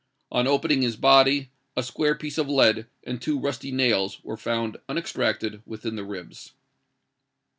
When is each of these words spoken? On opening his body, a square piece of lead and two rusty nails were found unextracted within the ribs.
On 0.31 0.47
opening 0.47 0.81
his 0.81 0.95
body, 0.97 1.51
a 1.77 1.83
square 1.83 2.15
piece 2.15 2.39
of 2.39 2.49
lead 2.49 2.87
and 3.03 3.21
two 3.21 3.39
rusty 3.39 3.71
nails 3.71 4.19
were 4.23 4.35
found 4.35 4.77
unextracted 4.89 5.61
within 5.63 5.95
the 5.95 6.03
ribs. 6.03 6.53